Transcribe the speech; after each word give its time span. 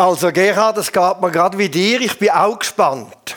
Also 0.00 0.32
Gerhard, 0.32 0.78
es 0.78 0.90
geht 0.90 1.20
mir 1.20 1.30
gerade 1.30 1.58
wie 1.58 1.68
dir, 1.68 2.00
ich 2.00 2.18
bin 2.18 2.30
auch 2.30 2.58
gespannt. 2.58 3.36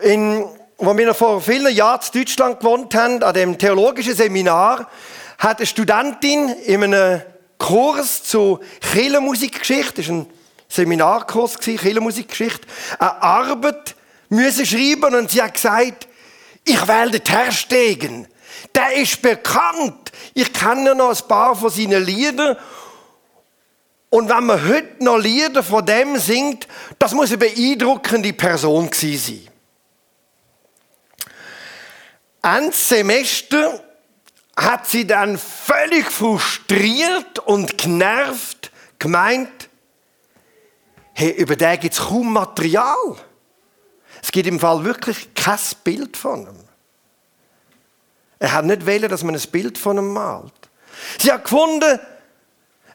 In, 0.00 0.42
als 0.78 0.96
wir 0.96 1.06
noch 1.06 1.14
vor 1.14 1.38
vielen 1.42 1.70
Jahren 1.76 2.00
in 2.14 2.20
Deutschland 2.22 2.60
gewohnt 2.60 2.94
haben, 2.94 3.22
an 3.22 3.34
dem 3.34 3.58
theologischen 3.58 4.14
Seminar, 4.14 4.88
hat 5.36 5.58
eine 5.58 5.66
Studentin 5.66 6.48
in 6.48 6.82
einem 6.82 7.20
Kurs 7.58 8.22
zu 8.22 8.58
Kirchenmusikgeschichte, 8.90 10.00
das 10.00 10.08
war 10.08 10.14
ein 10.14 10.26
Seminarkurs, 10.66 11.58
Kirchenmusikgeschichte, 11.58 12.66
eine 12.98 13.22
Arbeit 13.22 13.96
müssen 14.30 14.64
schreiben 14.64 15.14
und 15.14 15.30
sie 15.30 15.42
hat 15.42 15.52
gesagt, 15.52 16.08
ich 16.64 16.88
wähle 16.88 17.10
den 17.10 17.24
Terstegen. 17.24 18.28
Der 18.74 18.94
ist 18.96 19.20
bekannt. 19.20 20.10
Ich 20.32 20.50
kenne 20.54 20.94
noch 20.94 21.10
ein 21.10 21.28
paar 21.28 21.54
von 21.54 21.68
seinen 21.68 22.02
Liedern 22.02 22.56
und 24.14 24.28
wenn 24.28 24.46
man 24.46 24.64
heute 24.68 25.02
noch 25.02 25.18
Lieder 25.18 25.64
von 25.64 25.84
dem 25.84 26.16
singt, 26.18 26.68
das 27.00 27.14
muss 27.14 27.30
eine 27.30 27.38
beeindruckende 27.38 28.32
Person 28.32 28.88
gewesen 28.88 29.48
sein. 32.40 32.56
Ende 32.56 32.76
Semester 32.76 33.82
hat 34.56 34.86
sie 34.86 35.04
dann 35.04 35.36
völlig 35.36 36.08
frustriert 36.08 37.40
und 37.40 37.76
genervt 37.76 38.70
gemeint, 39.00 39.68
hey, 41.14 41.30
über 41.30 41.56
den 41.56 41.80
gibt 41.80 41.94
es 41.94 42.00
kaum 42.00 42.32
Material. 42.32 43.16
Es 44.22 44.30
gibt 44.30 44.46
im 44.46 44.60
Fall 44.60 44.84
wirklich 44.84 45.34
kein 45.34 45.58
Bild 45.82 46.16
von 46.16 46.42
ihm. 46.42 46.64
Er 48.38 48.52
hat 48.52 48.64
nicht 48.64 48.86
wählen, 48.86 49.10
dass 49.10 49.24
man 49.24 49.34
ein 49.34 49.50
Bild 49.50 49.76
von 49.76 49.98
ihm 49.98 50.12
malt. 50.12 50.52
Sie 51.18 51.32
hat 51.32 51.42
gefunden, 51.42 51.98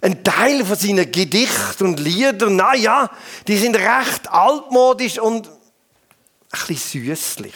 ein 0.02 0.24
Teil 0.24 0.64
von 0.64 0.76
seinen 0.76 1.12
Gedichten 1.12 1.86
und 1.86 2.00
Liedern, 2.00 2.56
na 2.56 2.74
ja, 2.76 3.10
die 3.48 3.58
sind 3.58 3.76
recht 3.76 4.30
altmodisch 4.30 5.20
und 5.20 5.48
ein 5.48 6.68
bisschen 6.68 7.06
süßlich. 7.06 7.56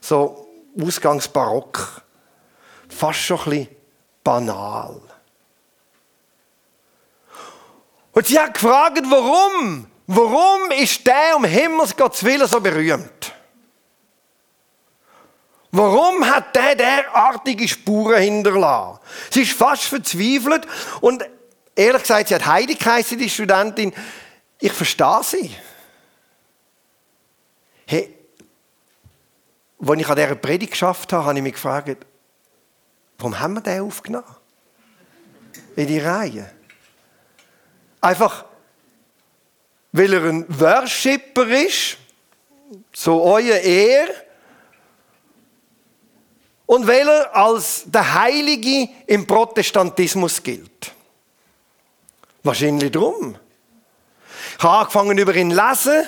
So 0.00 0.48
Ausgangsbarock. 0.80 2.02
Fast 2.88 3.20
schon 3.20 3.38
ein 3.38 3.44
bisschen 3.44 3.68
banal. 4.22 5.00
Und 8.12 8.26
sie 8.26 8.38
hat 8.38 8.54
gefragt, 8.54 9.02
warum? 9.08 9.86
Warum 10.06 10.70
ist 10.72 11.06
der 11.06 11.36
um 11.36 11.44
Himmels 11.44 11.96
Gottes 11.96 12.24
Willen 12.24 12.46
so 12.48 12.60
berühmt? 12.60 13.32
Warum 15.72 16.24
hat 16.26 16.56
der 16.56 16.74
derartige 16.74 17.68
Spuren 17.68 18.20
hinterlassen? 18.20 18.98
Sie 19.30 19.42
ist 19.42 19.52
fast 19.52 19.84
verzweifelt 19.84 20.66
und 21.00 21.24
ehrlich 21.76 22.02
gesagt, 22.02 22.28
sie 22.28 22.34
hat 22.34 22.46
Heidi 22.46 22.74
geheißen, 22.74 23.18
die 23.18 23.30
Studentin. 23.30 23.92
Ich 24.58 24.72
verstehe 24.72 25.20
sie. 25.22 25.54
Hey, 27.86 28.14
als 29.80 30.00
ich 30.00 30.08
an 30.08 30.16
dieser 30.16 30.34
Predigt 30.34 30.72
geschafft 30.72 31.12
habe, 31.12 31.24
habe 31.24 31.38
ich 31.38 31.42
mich 31.42 31.54
gefragt, 31.54 32.04
warum 33.18 33.38
haben 33.38 33.54
wir 33.54 33.60
den 33.60 33.82
aufgenommen? 33.82 34.36
In 35.76 35.86
die 35.86 36.00
Reihe. 36.00 36.50
Einfach, 38.00 38.44
weil 39.92 40.12
er 40.12 40.24
ein 40.24 40.44
Worshipper 40.48 41.46
ist, 41.46 41.96
so 42.92 43.22
euer 43.22 43.56
Ehr, 43.56 44.08
und 46.70 46.86
weil 46.86 47.08
er 47.08 47.34
als 47.34 47.82
der 47.86 48.14
Heilige 48.14 48.88
im 49.08 49.26
Protestantismus 49.26 50.40
gilt. 50.40 50.92
Wahrscheinlich 52.44 52.92
drum. 52.92 53.36
Ich 54.56 54.62
habe 54.62 54.78
angefangen 54.78 55.18
über 55.18 55.34
ihn 55.34 55.50
zu 55.50 55.56
lesen 55.56 56.06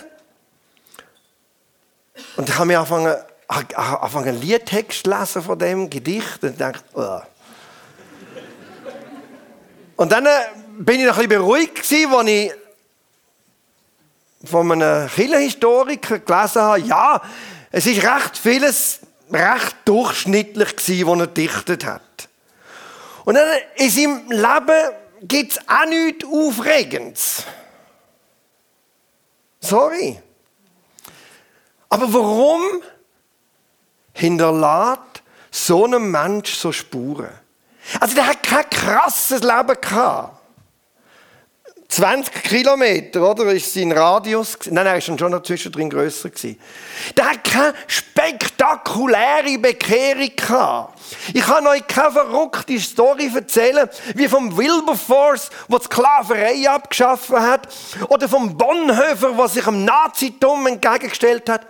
und 2.36 2.48
ich 2.48 2.55
habe 2.55 2.66
mir 2.66 2.78
angefangen, 2.78 3.16
angefangen 3.48 4.28
einen 4.28 4.40
Liedtext 4.40 5.02
zu 5.02 5.10
lesen 5.10 5.42
von 5.42 5.58
dem 5.58 5.90
Gedicht 5.90 6.45
und 6.45 6.61
dachte, 6.61 6.84
oh. 6.94 7.20
Und 9.96 10.12
dann 10.12 10.27
äh, 10.27 10.30
bin 10.79 11.00
ich 11.00 11.06
noch 11.06 11.18
ein 11.18 11.29
bisschen 11.29 11.42
beruhigt 11.42 11.74
gewesen, 11.74 12.14
als 12.14 12.29
ich 12.29 12.52
von 14.44 14.70
einem 14.70 15.08
Kirchenhistoriker 15.08 16.20
gelesen 16.20 16.62
habe, 16.62 16.80
ja, 16.83 17.20
es 17.73 17.84
ist 17.84 18.00
recht 18.05 18.39
vieles 18.39 19.00
recht 19.32 19.76
durchschnittlich 19.84 20.76
gewesen, 20.76 21.06
was 21.06 21.18
er 21.18 21.26
dichtet 21.26 21.84
hat. 21.84 22.28
Und 23.24 23.34
dann 23.34 23.48
in 23.76 23.90
seinem 23.90 24.30
Leben 24.30 24.92
gibt 25.22 25.52
es 25.52 25.68
auch 25.68 25.86
nichts 25.86 26.24
Aufregendes. 26.24 27.44
Sorry. 29.60 30.20
Aber 31.88 32.12
warum 32.12 32.62
hinterlässt 34.12 35.22
so 35.50 35.84
ein 35.86 36.10
Mensch 36.10 36.54
so 36.54 36.72
Spuren? 36.72 37.30
Also 38.00 38.14
der 38.14 38.26
hat 38.26 38.42
kein 38.42 38.68
krasses 38.70 39.42
Leben 39.42 39.80
gehabt. 39.80 40.42
20 41.92 42.42
Kilometer, 42.45 43.20
oder? 43.30 43.53
Ist 43.53 43.75
sein 43.75 43.92
Radius. 43.92 44.57
Nein, 44.70 44.86
er 44.86 44.97
ist 44.97 45.05
schon 45.05 45.30
noch 45.30 45.42
zwischendrin 45.42 45.91
grösser 45.91 46.30
gewesen. 46.30 46.58
Der 47.14 47.30
hat 47.30 47.45
keine 47.45 47.75
spektakuläre 47.86 49.58
Bekehrung 49.58 50.30
gehabt. 50.35 50.98
Ich 51.35 51.42
kann 51.42 51.67
euch 51.67 51.86
keine 51.86 52.13
verrückte 52.13 52.80
Story 52.80 53.30
erzählen, 53.35 53.91
wie 54.14 54.27
vom 54.27 54.57
Wilberforce, 54.57 55.51
der 55.69 55.79
die 55.80 55.85
Sklaverei 55.85 56.70
abgeschaffen 56.70 57.39
hat, 57.39 57.69
oder 58.09 58.27
vom 58.27 58.57
Bonhoeffer, 58.57 59.33
der 59.33 59.48
sich 59.48 59.64
dem 59.64 59.85
Nazitum 59.85 60.67
entgegengestellt 60.67 61.47
hat. 61.51 61.67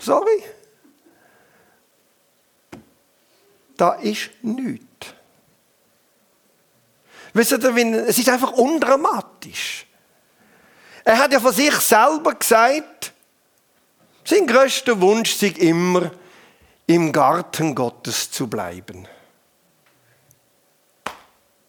Sorry. 0.00 0.42
Da 3.76 3.92
ist 3.92 4.30
nichts. 4.42 5.14
Wisst 7.32 7.52
ihr, 7.52 7.76
es 8.08 8.18
ist 8.18 8.28
einfach 8.28 8.52
undramatisch. 8.52 9.86
Er 11.04 11.18
hat 11.18 11.32
ja 11.32 11.40
von 11.40 11.52
sich 11.52 11.74
selber 11.76 12.34
gesagt, 12.34 13.12
sein 14.24 14.46
größter 14.46 15.00
Wunsch 15.00 15.34
sei 15.34 15.48
immer, 15.48 16.10
im 16.86 17.12
Garten 17.12 17.74
Gottes 17.74 18.30
zu 18.30 18.48
bleiben. 18.48 19.06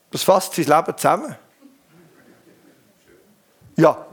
Das 0.10 0.24
fasst 0.24 0.56
sein 0.56 0.66
Leben 0.66 0.98
zusammen. 0.98 1.36
Ja, 3.78 4.06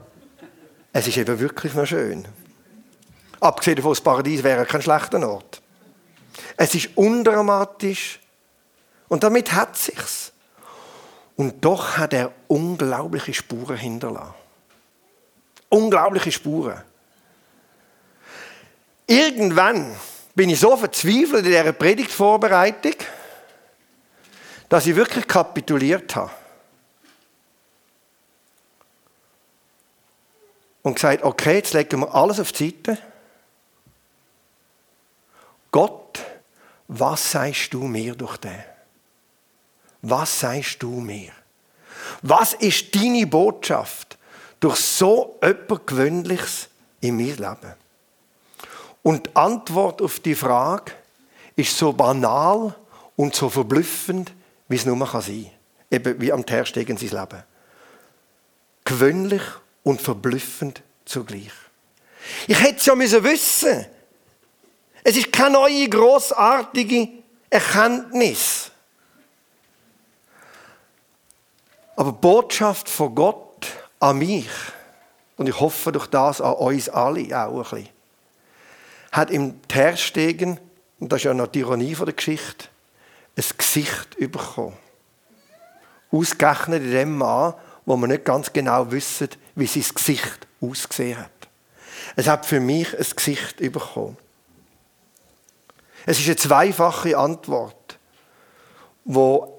es 0.93 1.07
ist 1.07 1.17
eben 1.17 1.39
wirklich 1.39 1.73
noch 1.73 1.85
schön. 1.85 2.27
Abgesehen 3.39 3.75
davon, 3.75 3.91
das 3.91 4.01
Paradies 4.01 4.43
wäre 4.43 4.65
kein 4.65 4.81
schlechter 4.81 5.27
Ort. 5.27 5.61
Es 6.57 6.73
ist 6.75 6.95
undramatisch 6.95 8.19
und 9.07 9.23
damit 9.23 9.51
hat 9.51 9.77
sich's. 9.77 10.31
Und 11.39 11.63
doch 11.63 11.95
hat 11.95 12.11
er 12.11 12.33
unglaubliche 12.49 13.33
Spuren 13.33 13.77
hinterlassen. 13.77 14.33
Unglaubliche 15.69 16.33
Spuren. 16.33 16.81
Irgendwann 19.07 19.95
bin 20.35 20.49
ich 20.49 20.59
so 20.59 20.75
verzweifelt 20.75 21.45
in 21.45 21.51
dieser 21.51 21.71
Predigtvorbereitung, 21.71 22.95
dass 24.67 24.85
ich 24.85 24.97
wirklich 24.97 25.25
kapituliert 25.25 26.13
habe. 26.13 26.31
Und 30.81 30.95
gesagt, 30.95 31.23
okay, 31.23 31.55
jetzt 31.55 31.73
legen 31.73 32.01
wir 32.01 32.13
alles 32.13 32.41
auf 32.41 32.51
die 32.51 32.71
Seite. 32.71 32.97
Gott, 35.71 36.19
was 36.89 37.31
sagst 37.31 37.73
du 37.73 37.83
mir 37.83 38.13
durch 38.13 38.35
den? 38.35 38.61
Was 40.01 40.39
sagst 40.39 40.81
du 40.81 40.99
mir? 40.99 41.31
Was 42.21 42.53
ist 42.53 42.95
deine 42.95 43.27
Botschaft 43.27 44.17
durch 44.59 44.77
so 44.77 45.37
etwas 45.41 45.79
Gewöhnliches 45.85 46.69
in 47.01 47.15
mir 47.15 47.35
Leben? 47.35 47.73
Und 49.03 49.27
die 49.27 49.35
Antwort 49.35 50.01
auf 50.01 50.19
die 50.19 50.35
Frage 50.35 50.91
ist 51.55 51.77
so 51.77 51.93
banal 51.93 52.75
und 53.15 53.35
so 53.35 53.49
verblüffend, 53.49 54.31
wie 54.67 54.75
es 54.75 54.85
nur 54.85 54.97
sein 55.05 55.11
kann. 55.11 55.51
Eben 55.91 56.21
wie 56.21 56.31
am 56.31 56.45
Terstegen 56.45 56.97
sein 56.97 57.09
Leben. 57.09 57.43
Gewöhnlich 58.85 59.41
und 59.83 60.01
verblüffend 60.01 60.81
zugleich. 61.05 61.51
Ich 62.47 62.61
hätte 62.61 62.77
es 62.77 62.85
ja 62.85 62.95
müssen 62.95 63.23
wissen. 63.23 63.85
Es 65.03 65.15
ist 65.17 65.31
keine 65.31 65.53
neue, 65.53 65.87
großartige 65.87 67.07
Erkenntnis. 67.49 68.58
Aber 71.99 72.13
die 72.13 72.21
Botschaft 72.21 72.87
von 72.87 73.13
Gott 73.13 73.67
an 73.99 74.19
mich, 74.19 74.47
und 75.35 75.49
ich 75.49 75.59
hoffe 75.59 75.91
durch 75.91 76.07
das 76.07 76.39
an 76.39 76.53
uns 76.53 76.87
alle 76.87 77.37
auch 77.37 77.57
ein 77.57 77.61
bisschen, 77.61 77.89
hat 79.11 79.29
im 79.31 79.61
Terstegen, 79.67 80.61
und 81.01 81.11
das 81.11 81.17
ist 81.17 81.23
ja 81.25 81.33
noch 81.33 81.47
die 81.47 81.59
Ironie 81.59 81.93
der 81.95 82.13
Geschichte, 82.13 82.69
ein 83.35 83.43
Gesicht 83.57 84.15
bekommen. 84.17 84.77
Ausgerechnet 86.09 86.83
in 86.83 86.91
dem 86.91 87.17
Mann, 87.17 87.55
wo 87.85 87.97
wir 87.97 88.07
nicht 88.07 88.23
ganz 88.23 88.53
genau 88.53 88.89
wissen, 88.91 89.27
wie 89.55 89.67
sein 89.67 89.93
Gesicht 89.93 90.47
ausgesehen 90.61 91.19
hat. 91.19 91.49
Es 92.15 92.29
hat 92.29 92.45
für 92.45 92.61
mich 92.61 92.97
ein 92.97 93.07
Gesicht 93.13 93.57
bekommen. 93.57 94.15
Es 96.05 96.17
ist 96.17 96.27
eine 96.27 96.37
zweifache 96.37 97.17
Antwort, 97.17 97.99
wo 99.03 99.58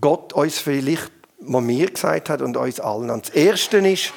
Gott 0.00 0.32
uns 0.32 0.58
vielleicht, 0.58 1.10
was 1.38 1.62
mir 1.62 1.90
gesagt 1.90 2.30
hat 2.30 2.42
und 2.42 2.56
uns 2.56 2.80
allen. 2.80 3.10
Und 3.10 3.28
das 3.28 3.34
Erste 3.34 3.78
ist, 3.78 4.12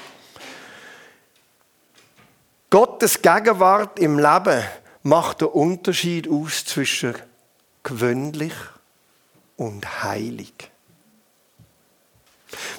Gottes 2.70 3.22
Gegenwart 3.22 3.98
im 4.00 4.20
Leben 4.20 4.64
macht 5.04 5.42
den 5.42 5.48
Unterschied 5.48 6.30
aus 6.30 6.66
zwischen 6.66 7.16
gewöhnlich 7.84 8.54
und 9.58 10.04
heilig. 10.04 10.54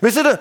Wisst 0.01 0.19
ihr, 0.19 0.39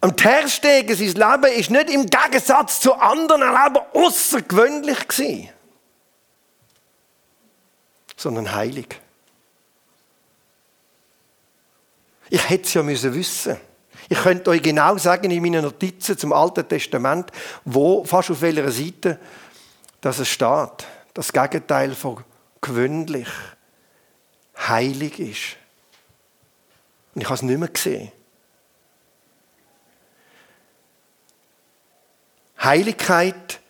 am 0.00 0.16
Terstegen, 0.16 0.94
sein 0.96 1.06
Leben 1.06 1.58
ist 1.58 1.70
nicht 1.70 1.90
im 1.90 2.06
Gegensatz 2.06 2.80
zu 2.80 2.94
anderen 2.94 3.40
Leben 3.40 3.84
außergewöhnlich 3.94 5.08
gewesen, 5.08 5.48
sondern 8.18 8.52
heilig. 8.52 9.00
Ich 12.28 12.50
hätte 12.50 12.64
es 12.64 12.74
ja 12.74 12.82
müssen 12.82 13.14
wissen. 13.14 13.56
Ich 14.10 14.18
könnte 14.18 14.50
euch 14.50 14.62
genau 14.62 14.98
sagen 14.98 15.30
in 15.30 15.42
meinen 15.42 15.62
Notizen 15.62 16.18
zum 16.18 16.32
Alten 16.32 16.68
Testament, 16.68 17.30
wo, 17.64 18.04
fast 18.04 18.30
auf 18.30 18.40
welcher 18.40 18.70
Seite, 18.70 19.18
dass 20.00 20.18
es 20.18 20.28
steht. 20.28 20.86
Das 21.14 21.32
Gegenteil 21.32 21.94
von 21.94 22.22
gewöhnlich, 22.60 23.28
heilig 24.58 25.18
ist. 25.18 25.56
Und 27.14 27.22
ich 27.22 27.26
habe 27.26 27.36
es 27.36 27.42
nicht 27.42 27.58
mehr 27.58 27.68
gesehen. 27.68 28.12
Heiligkeit, 32.62 33.60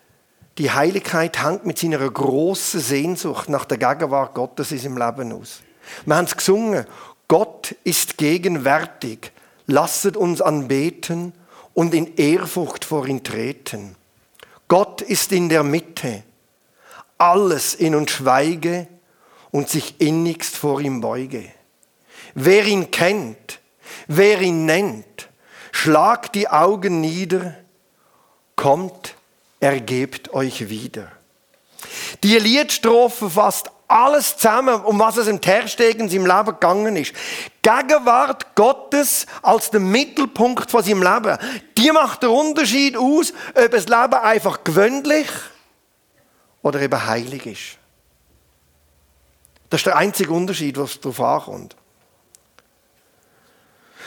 die 0.58 0.70
Heiligkeit 0.72 1.42
hängt 1.42 1.64
mit 1.64 1.78
seiner 1.78 1.98
großen 1.98 2.80
Sehnsucht 2.80 3.48
nach 3.48 3.64
der 3.64 3.78
Gegenwart 3.78 4.34
Gottes 4.34 4.72
in 4.72 4.78
seinem 4.78 4.98
Leben 4.98 5.32
aus. 5.32 5.60
Wir 6.04 6.16
haben 6.16 6.24
es 6.24 6.36
gesungen. 6.36 6.84
Gott 7.28 7.74
ist 7.84 8.18
gegenwärtig. 8.18 9.32
Lasset 9.66 10.16
uns 10.16 10.40
anbeten 10.40 11.32
und 11.74 11.94
in 11.94 12.16
Ehrfurcht 12.16 12.84
vor 12.84 13.06
ihn 13.06 13.22
treten. 13.22 13.94
Gott 14.66 15.00
ist 15.00 15.32
in 15.32 15.48
der 15.48 15.62
Mitte. 15.62 16.24
Alles 17.18 17.74
in 17.74 17.94
uns 17.94 18.10
schweige 18.10 18.88
und 19.50 19.68
sich 19.68 20.00
innigst 20.00 20.56
vor 20.56 20.80
ihm 20.80 21.00
beuge. 21.00 21.44
Wer 22.34 22.66
ihn 22.66 22.90
kennt, 22.90 23.60
wer 24.06 24.40
ihn 24.40 24.66
nennt, 24.66 25.28
schlagt 25.72 26.34
die 26.34 26.48
Augen 26.48 27.00
nieder, 27.00 27.56
kommt, 28.56 29.14
ergebt 29.60 30.32
euch 30.32 30.68
wieder. 30.68 31.10
Die 32.22 32.38
Liedstrophe 32.38 33.30
fasst 33.30 33.70
alles 33.88 34.36
zusammen, 34.36 34.82
um 34.82 34.98
was 34.98 35.16
es 35.16 35.28
im 35.28 35.40
Terstegen 35.40 36.08
im 36.08 36.26
Leben 36.26 36.46
gegangen 36.46 36.96
ist. 36.96 37.14
Gegenwart 37.62 38.54
Gottes 38.54 39.26
als 39.42 39.70
der 39.70 39.80
Mittelpunkt 39.80 40.70
von 40.70 40.82
seinem 40.82 41.02
Leben. 41.02 41.38
Die 41.76 41.90
macht 41.90 42.22
den 42.22 42.30
Unterschied 42.30 42.96
aus, 42.96 43.32
ob 43.54 43.70
das 43.70 43.88
Leben 43.88 44.14
einfach 44.14 44.62
gewöhnlich 44.62 45.28
oder 46.62 46.80
eben 46.80 47.06
heilig 47.06 47.46
ist. 47.46 47.78
Das 49.70 49.80
ist 49.80 49.86
der 49.86 49.96
einzige 49.96 50.32
Unterschied, 50.32 50.76
was 50.76 51.00
darauf 51.00 51.20
ankommt. 51.20 51.76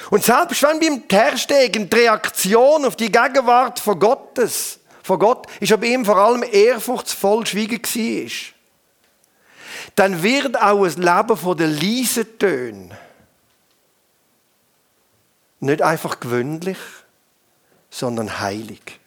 Und 0.09 0.23
selbst 0.23 0.61
wenn 0.63 0.79
beim 0.79 1.07
Terstegen 1.07 1.89
die 1.89 1.95
Reaktion 1.95 2.85
auf 2.85 2.95
die 2.95 3.11
Gegenwart 3.11 3.79
von 3.79 3.97
Gottes, 3.97 4.80
von 5.11 5.19
Gott, 5.19 5.47
ist 5.59 5.71
aber 5.71 5.85
ihm 5.85 6.05
vor 6.05 6.17
allem 6.17 6.43
ehrfurchtsvoll 6.43 7.45
schwiegen 7.45 7.81
war, 7.83 8.31
dann 9.95 10.23
wird 10.23 10.61
auch 10.61 10.85
ein 10.85 11.01
Leben 11.01 11.37
von 11.37 11.57
den 11.57 11.73
leisen 11.73 12.37
Tönen 12.39 12.93
nicht 15.61 15.81
einfach 15.81 16.19
gewöhnlich, 16.19 16.77
sondern 17.89 18.39
heilig. 18.39 18.99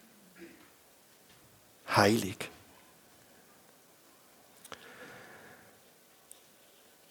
Heilig. 1.95 2.37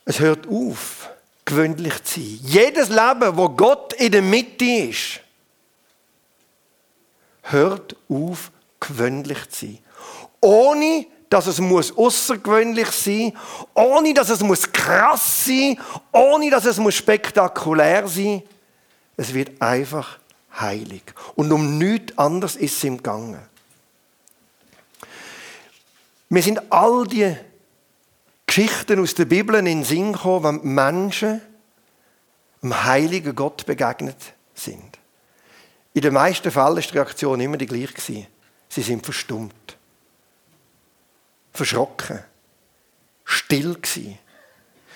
Es 0.06 0.20
hört 0.20 0.48
auf, 0.48 1.10
gewöhnlich 1.46 2.04
zu 2.04 2.20
sein. 2.20 2.40
Jedes 2.42 2.90
Leben, 2.90 3.38
wo 3.38 3.50
Gott 3.50 3.94
in 3.94 4.12
der 4.12 4.22
Mitte 4.22 4.66
ist, 4.66 5.20
hört 7.44 7.96
auf, 8.08 8.52
gewöhnlich 8.88 9.50
zu 9.50 9.66
sein. 9.66 9.80
Ohne, 10.42 11.06
dass 11.30 11.48
es 11.48 11.60
muss 11.60 11.98
außergewöhnlich 11.98 12.90
sein, 12.92 13.34
ohne, 13.74 14.14
dass 14.14 14.30
es 14.30 14.42
muss 14.42 14.72
krass 14.72 15.46
sein, 15.46 15.80
ohne, 16.12 16.50
dass 16.50 16.66
es 16.66 16.78
muss 16.78 16.96
spektakulär 16.96 18.08
sein. 18.08 18.44
Es 19.18 19.34
wird 19.34 19.62
einfach 19.62 20.20
heilig. 20.60 21.04
Und 21.36 21.52
um 21.52 21.78
nichts 21.78 22.18
anderes 22.18 22.56
ist 22.56 22.78
es 22.78 22.84
im 22.84 23.02
Gange. 23.02 23.42
Wir 26.30 26.42
sind 26.42 26.72
all 26.72 27.06
die 27.06 27.36
Geschichten 28.46 29.00
aus 29.00 29.16
der 29.16 29.26
Bibel 29.26 29.56
in 29.56 29.66
den 29.66 29.84
Sinn 29.84 30.14
gekommen, 30.14 30.62
wenn 30.62 30.74
Menschen 30.74 31.42
dem 32.62 32.84
heiligen 32.84 33.36
Gott 33.36 33.66
begegnet 33.66 34.18
sind. 34.56 34.98
In 35.94 36.02
den 36.02 36.14
meisten 36.14 36.50
Fällen 36.50 36.76
war 36.76 36.82
die 36.82 36.90
Reaktion 36.90 37.40
immer 37.40 37.58
die 37.58 37.66
gleiche. 37.66 38.28
Sie 38.74 38.82
sind 38.82 39.06
verstummt, 39.06 39.78
verschrocken, 41.52 42.24
still 43.24 43.76
gewesen. 43.76 44.18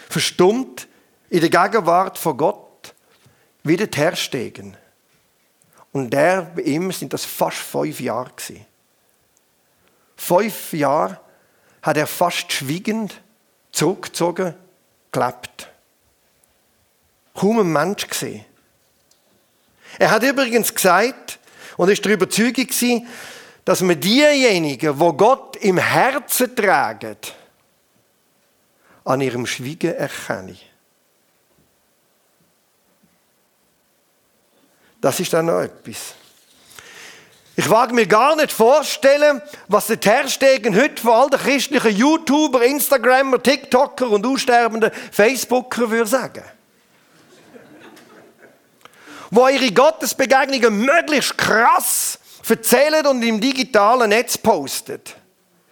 Verstummt 0.10 0.88
in 1.30 1.42
der 1.42 1.52
Gegenwart 1.52 2.18
von 2.18 2.38
Gott, 2.38 2.96
wie 3.62 3.78
der 3.78 3.88
Herrstegen. 3.94 4.76
Und 5.92 6.10
der, 6.10 6.42
bei 6.56 6.64
ihm 6.64 6.92
sind 6.92 7.14
das 7.14 7.24
fast 7.24 7.58
fünf 7.58 8.00
Jahre 8.00 8.32
gewesen. 8.36 8.66
Fünf 10.16 10.74
Jahre 10.74 11.22
hat 11.84 11.98
er 11.98 12.08
fast 12.08 12.52
schwiegend 12.52 13.22
zurückgezogen 13.72 14.56
gelebt. 15.12 15.70
Kaum 17.36 17.60
ein 17.60 17.72
Mensch 17.72 18.08
gesehen. 18.08 18.44
Er 20.00 20.10
hat 20.10 20.24
übrigens 20.24 20.74
gesagt 20.74 21.38
und 21.78 21.90
ist 21.90 22.04
der 22.04 22.14
Überzeugung 22.14 22.66
gewesen, 22.66 23.08
dass 23.68 23.82
man 23.82 24.00
diejenigen, 24.00 24.98
wo 24.98 25.12
Gott 25.12 25.58
im 25.58 25.78
Herzen 25.78 26.56
tragen, 26.56 27.18
an 29.04 29.20
ihrem 29.20 29.46
Schweigen 29.46 29.94
erkenne. 29.94 30.56
Das 35.02 35.20
ist 35.20 35.34
dann 35.34 35.48
noch 35.48 35.60
etwas. 35.60 36.14
Ich 37.58 37.70
wage 37.70 37.94
mir 37.94 38.08
gar 38.08 38.38
nicht 38.38 38.54
vorstellen, 38.54 39.42
was 39.68 39.88
der 39.88 40.00
Terstegen 40.00 40.74
heute 40.74 41.02
von 41.02 41.12
all 41.12 41.30
den 41.30 41.40
christlichen 41.40 41.94
YouTuber, 41.94 42.64
Instagrammer, 42.64 43.44
TikToker 43.44 44.10
und 44.10 44.26
aussterbenden 44.26 44.92
Facebooker 45.12 45.90
würde 45.90 46.10
sagen. 46.10 46.44
Wo 49.30 49.50
ihre 49.50 49.74
Gottesbegegnungen 49.74 50.86
möglichst 50.86 51.38
krass 51.38 52.18
erzählen 52.50 53.06
und 53.08 53.22
im 53.24 53.40
digitalen 53.40 54.10
Netz 54.10 54.38
postet. 54.38 55.16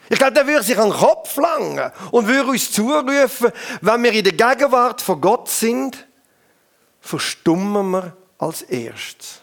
Ich 0.10 0.18
glaube, 0.18 0.34
der 0.34 0.46
würde 0.46 0.64
sich 0.64 0.78
an 0.78 0.90
den 0.90 0.98
Kopf 0.98 1.36
langen 1.38 1.92
und 2.12 2.28
würde 2.28 2.52
uns 2.52 2.72
zurufen, 2.72 3.52
wenn 3.82 4.04
wir 4.04 4.12
in 4.12 4.24
der 4.24 4.34
Gegenwart 4.34 5.02
von 5.02 5.20
Gott 5.20 5.50
sind, 5.50 6.06
verstummen 7.02 7.92
wir 7.92 8.16
als 8.38 8.62
erstes 8.64 9.42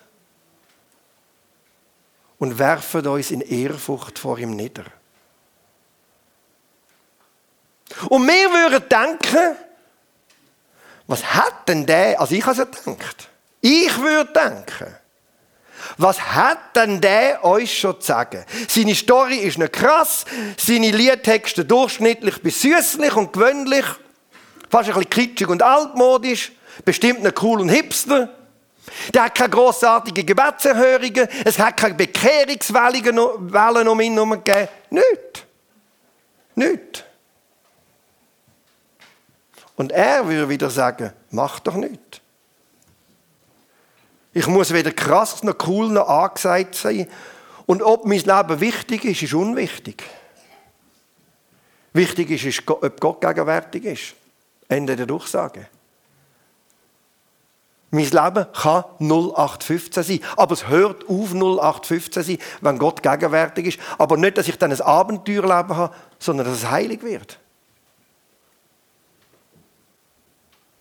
und 2.39 2.59
werfen 2.59 3.07
uns 3.07 3.31
in 3.31 3.41
Ehrfurcht 3.41 4.19
vor 4.19 4.39
ihm 4.39 4.57
nieder. 4.57 4.85
Und 8.09 8.27
wir 8.27 8.51
würden 8.51 8.89
denken, 8.89 9.57
was 11.07 11.25
hat 11.25 11.69
denn 11.69 11.87
der, 11.87 12.21
also 12.21 12.35
ich 12.35 12.45
habe 12.45 12.61
es 12.61 12.85
gedacht, 12.85 13.29
ich 13.61 13.97
würde 13.99 14.33
denken, 14.33 14.97
was 15.99 16.21
hat 16.21 16.77
denn 16.77 17.01
der 17.01 17.45
euch 17.45 17.79
schon 17.79 18.01
zu 18.01 18.07
sagen? 18.07 18.45
Seine 18.69 18.95
Story 18.95 19.37
ist 19.37 19.59
nicht 19.59 19.73
krass, 19.73 20.25
seine 20.57 20.91
Liedtexte 20.91 21.65
durchschnittlich 21.65 22.43
bis 22.43 22.63
süßlich 22.63 23.15
und 23.17 23.33
gewöhnlich, 23.33 23.85
fast 24.71 24.89
ein 24.89 24.95
bisschen 24.95 25.11
kitschig 25.11 25.49
und 25.49 25.63
altmodisch, 25.63 26.53
bestimmt 26.85 27.23
nicht 27.23 27.43
cool 27.43 27.61
und 27.61 27.69
hipster. 27.69 28.29
Der 29.15 29.25
hat 29.25 29.35
keine 29.35 29.51
grossartigen 29.51 30.27
Gebetserhörungen, 30.27 31.29
es 31.45 31.59
hat 31.59 31.77
keine 31.77 31.95
Bekehrungswellen 31.95 33.89
um 33.89 34.01
ihn 34.01 34.15
herum 34.15 34.31
gegeben. 34.31 34.69
Nicht. 34.91 35.47
Nicht. 36.55 37.05
Und 39.77 39.93
er 39.93 40.27
würde 40.27 40.49
wieder 40.49 40.71
sagen, 40.71 41.13
mach 41.31 41.61
doch 41.61 41.75
nicht. 41.75 42.22
Ich 44.33 44.47
muss 44.47 44.73
weder 44.73 44.93
krass 44.93 45.43
noch 45.43 45.57
cool 45.67 45.89
noch 45.89 46.09
angesagt 46.09 46.75
sein. 46.75 47.07
Und 47.67 47.83
ob 47.83 48.07
mein 48.07 48.21
Leben 48.21 48.61
wichtig 48.61 49.05
ist, 49.05 49.23
ist 49.23 49.35
unwichtig. 49.35 50.03
Wichtig 51.93 52.31
ist, 52.31 52.45
ist 52.45 52.69
ob 52.69 53.01
Gott 53.01 53.21
gegenwärtig 53.21 53.85
ist. 53.85 54.15
Ende 54.69 54.97
der 54.97 55.07
Durchsage. 55.07 55.69
Mein 57.91 58.09
Leben 58.09 58.47
kann 58.55 58.85
0815 58.99 60.03
sein. 60.03 60.21
Aber 60.37 60.55
es 60.55 60.67
hört 60.67 61.07
auf 61.07 61.35
0815 61.35 62.23
sein, 62.23 62.39
wenn 62.63 62.79
Gott 62.79 63.03
gegenwärtig 63.03 63.67
ist. 63.67 63.81
Aber 63.99 64.17
nicht, 64.17 64.39
dass 64.39 64.49
ich 64.49 64.57
dann 64.57 64.73
ein 64.73 64.81
Abenteuerleben 64.81 65.77
habe, 65.77 65.95
sondern 66.19 66.47
dass 66.47 66.57
es 66.57 66.71
heilig 66.71 67.03
wird. 67.03 67.39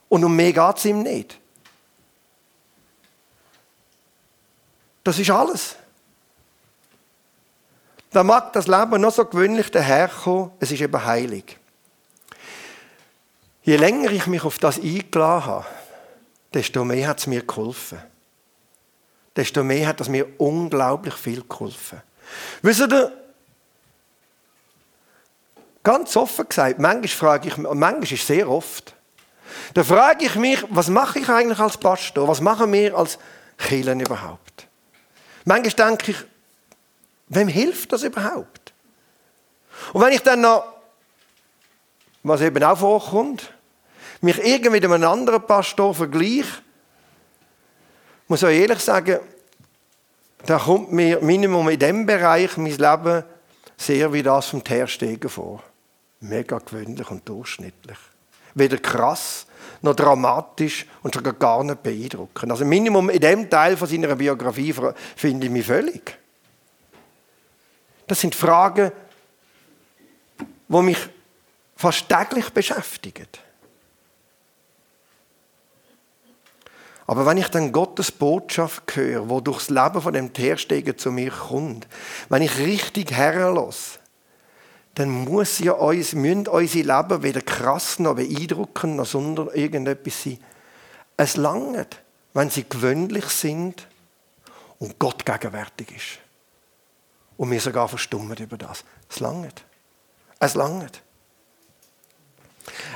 Und 0.07 0.23
um 0.23 0.33
mehr 0.33 0.53
geht 0.53 0.77
es 0.77 0.85
ihm 0.85 1.03
nicht. 1.03 1.40
Das 5.03 5.17
ist 5.17 5.29
alles. 5.29 5.75
Da 8.11 8.23
mag 8.23 8.51
das 8.53 8.67
Leben 8.67 8.99
noch 8.99 9.13
so 9.13 9.25
gewöhnlich 9.25 9.71
daherkommen, 9.71 10.51
es 10.59 10.71
ist 10.71 10.81
eben 10.81 11.05
heilig. 11.05 11.57
Je 13.63 13.77
länger 13.77 14.11
ich 14.11 14.27
mich 14.27 14.43
auf 14.43 14.57
das 14.57 14.79
eingeladen 14.79 15.45
habe, 15.45 15.65
desto 16.53 16.83
mehr 16.83 17.07
hat 17.07 17.19
es 17.19 17.27
mir 17.27 17.43
geholfen. 17.43 17.99
Desto 19.35 19.63
mehr 19.63 19.87
hat 19.87 20.01
es 20.01 20.09
mir 20.09 20.27
unglaublich 20.39 21.13
viel 21.13 21.43
geholfen. 21.47 22.01
Wisst 22.61 22.81
ihr, 22.81 23.13
ganz 25.83 26.17
offen 26.17 26.49
gesagt, 26.49 26.79
manchmal 26.79 27.07
frage 27.07 27.47
ich 27.47 27.57
mich, 27.57 27.71
manchmal 27.71 28.11
ist 28.11 28.27
sehr 28.27 28.49
oft, 28.49 28.93
da 29.73 29.83
frage 29.83 30.25
ich 30.25 30.35
mich, 30.35 30.65
was 30.69 30.89
mache 30.89 31.19
ich 31.19 31.29
eigentlich 31.29 31.59
als 31.59 31.77
Pastor? 31.77 32.27
Was 32.27 32.41
machen 32.41 32.71
wir 32.71 32.97
als 32.97 33.17
Kirchen 33.57 33.99
überhaupt? 33.99 34.67
Manchmal 35.45 35.89
denke 35.89 36.11
ich, 36.11 36.17
wem 37.27 37.47
hilft 37.47 37.91
das 37.91 38.03
überhaupt? 38.03 38.73
Und 39.93 40.01
wenn 40.01 40.13
ich 40.13 40.21
dann 40.21 40.41
noch, 40.41 40.65
was 42.23 42.41
eben 42.41 42.63
auch 42.63 42.77
vorkommt, 42.77 43.53
mich 44.21 44.37
irgendwie 44.37 44.69
mit 44.69 44.85
einem 44.85 45.03
anderen 45.03 45.45
Pastor 45.45 45.95
vergleiche, 45.95 46.61
muss 48.27 48.43
ich 48.43 48.49
ehrlich 48.49 48.79
sagen, 48.79 49.19
da 50.45 50.57
kommt 50.57 50.91
mir 50.91 51.19
Minimum 51.21 51.69
in 51.69 51.79
diesem 51.79 52.05
Bereich 52.05 52.57
mein 52.57 52.75
Leben 52.75 53.23
sehr 53.77 54.13
wie 54.13 54.23
das 54.23 54.47
vom 54.47 54.63
Terstegen 54.63 55.29
vor. 55.29 55.63
Mega 56.19 56.59
gewöhnlich 56.59 57.09
und 57.09 57.27
durchschnittlich. 57.27 57.97
Weder 58.53 58.77
krass 58.77 59.47
noch 59.81 59.95
dramatisch 59.95 60.85
und 61.01 61.13
schon 61.13 61.39
gar 61.39 61.63
nicht 61.63 61.83
beeindruckend. 61.83 62.51
Also 62.51 62.65
Minimum 62.65 63.09
in 63.09 63.19
dem 63.19 63.49
Teil 63.49 63.77
von 63.77 63.87
seiner 63.87 64.15
Biografie 64.15 64.73
finde 65.15 65.47
ich 65.47 65.51
mich 65.51 65.65
völlig. 65.65 66.17
Das 68.07 68.19
sind 68.19 68.35
Fragen, 68.35 68.91
die 70.67 70.81
mich 70.81 70.97
fast 71.75 72.07
täglich 72.07 72.49
beschäftigen. 72.51 73.27
Aber 77.07 77.25
wenn 77.25 77.37
ich 77.37 77.49
dann 77.49 77.71
Gottes 77.71 78.11
Botschaft 78.11 78.95
höre, 78.95 79.27
wo 79.29 79.41
durchs 79.41 79.69
Leben 79.69 80.01
von 80.01 80.13
dem 80.13 80.31
Terstegen 80.31 80.97
zu 80.97 81.11
mir 81.11 81.31
kommt, 81.31 81.87
wenn 82.29 82.41
ich 82.41 82.57
richtig 82.57 83.11
herlasse, 83.11 84.00
dann 84.95 85.09
muss 85.09 85.59
ja 85.59 85.73
uns, 85.73 86.13
müssen 86.13 86.47
unsere 86.47 86.97
Leben 86.97 87.23
weder 87.23 87.41
krass 87.41 87.99
noch 87.99 88.15
beeindruckend 88.15 88.97
noch 88.97 89.05
sonder 89.05 89.55
irgendetwas 89.55 90.23
sein. 90.23 90.39
Es 91.15 91.37
langt, 91.37 92.01
wenn 92.33 92.49
sie 92.49 92.67
gewöhnlich 92.67 93.25
sind 93.25 93.87
und 94.79 94.99
Gott 94.99 95.25
gegenwärtig 95.25 95.95
ist. 95.95 96.19
Und 97.37 97.51
wir 97.51 97.61
sogar 97.61 97.87
verstummen 97.87 98.37
über 98.37 98.57
das. 98.57 98.83
Es 99.09 99.19
langt. 99.19 99.65
Es 100.39 100.55
langt. 100.55 101.01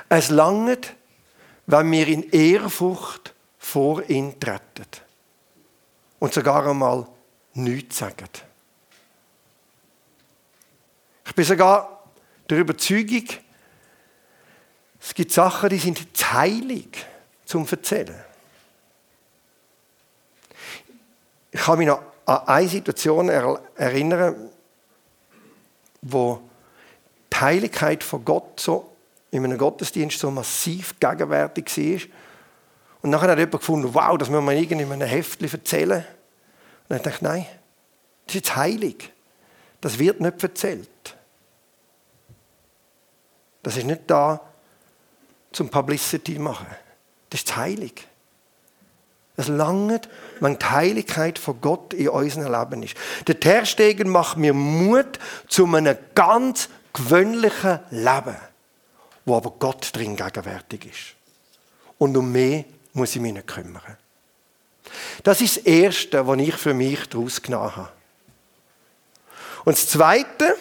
Es 0.09 0.29
langt, 0.29 0.95
wenn 1.67 1.91
wir 1.91 2.07
in 2.07 2.29
Ehrfurcht 2.29 3.33
vor 3.57 4.07
ihn 4.09 4.39
treten 4.39 4.85
und 6.19 6.33
sogar 6.33 6.67
einmal 6.67 7.07
nichts 7.53 7.97
sagen. 7.97 8.29
Ich 11.25 11.33
bin 11.33 11.45
sogar 11.45 12.03
der 12.49 12.59
Überzeugung, 12.59 13.25
es 14.99 15.13
gibt 15.13 15.31
Sachen, 15.31 15.69
die 15.69 15.77
sind 15.77 15.99
heilig 16.33 17.05
zum 17.45 17.67
Erzählen. 17.67 18.15
Ich 21.51 21.61
kann 21.61 21.77
mich 21.77 21.87
noch 21.87 22.01
an 22.25 22.47
eine 22.47 22.67
Situation 22.67 23.29
erinnern, 23.29 24.49
wo 26.01 26.41
die 27.31 27.37
Heiligkeit 27.37 28.03
von 28.03 28.25
Gott 28.25 28.59
so 28.59 28.95
in 29.31 29.43
einem 29.43 29.57
Gottesdienst 29.57 30.19
so 30.19 30.31
massiv 30.31 30.99
gegenwärtig 30.99 31.65
war 31.77 32.09
und 33.01 33.09
nachher 33.11 33.29
hat 33.29 33.37
jemand 33.37 33.59
gefunden, 33.59 33.93
wow, 33.93 34.17
das 34.17 34.29
müssen 34.29 34.45
wir 34.45 34.53
irgendwie 34.53 34.81
in 34.81 34.91
einem 34.91 35.07
Heftchen 35.07 35.51
erzählen. 35.51 36.03
Und 36.87 36.89
dann 36.89 37.03
dachte 37.03 37.17
ich, 37.17 37.21
nein, 37.21 37.45
das 38.25 38.35
ist 38.35 38.47
jetzt 38.47 38.55
heilig. 38.55 39.11
Das 39.81 39.99
wird 39.99 40.19
nicht 40.21 40.41
erzählt. 40.41 40.89
Das 43.65 43.77
ist 43.77 43.85
nicht 43.85 44.01
da 44.05 44.41
zum 45.51 45.69
Publicity 45.69 46.37
machen. 46.37 46.67
Das 47.31 47.41
ist 47.41 47.55
heilig. 47.55 48.07
Es 49.37 49.47
langt, 49.47 50.07
wenn 50.39 50.59
die 50.59 50.65
Heiligkeit 50.65 51.39
von 51.39 51.59
Gott 51.61 51.91
in 51.95 52.09
unserem 52.09 52.53
Leben 52.53 52.83
ist. 52.83 52.93
Der 53.25 53.39
Terstegen 53.39 54.07
macht 54.07 54.37
mir 54.37 54.53
Mut 54.53 55.17
zu 55.47 55.65
einem 55.65 55.97
ganz 56.13 56.69
gewöhnlichen 56.93 57.79
Leben, 57.89 58.35
wo 59.25 59.35
aber 59.35 59.49
Gott 59.57 59.89
drin 59.93 60.15
gegenwärtig 60.15 60.85
ist. 60.85 61.15
Und 61.97 62.15
um 62.15 62.31
mehr 62.31 62.65
muss 62.93 63.15
ich 63.15 63.21
mich 63.21 63.33
nicht 63.33 63.47
kümmern. 63.47 63.97
Das 65.23 65.41
ist 65.41 65.57
das 65.57 65.65
Erste, 65.65 66.27
was 66.27 66.37
ich 66.37 66.53
für 66.53 66.75
mich 66.75 67.09
daraus 67.09 67.41
genommen 67.41 67.75
habe. 67.75 67.89
Und 69.63 69.75
das 69.75 69.87
Zweite, 69.87 70.55